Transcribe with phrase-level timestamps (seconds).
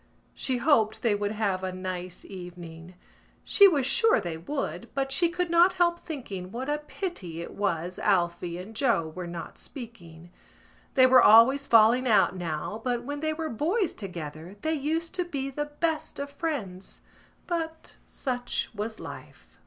[0.33, 2.95] She hoped they would have a nice evening.
[3.43, 7.53] She was sure they would but she could not help thinking what a pity it
[7.53, 10.31] was Alphy and Joe were not speaking.
[10.95, 15.23] They were always falling out now but when they were boys together they used to
[15.23, 17.01] be the best of friends:
[17.45, 19.59] but such was life.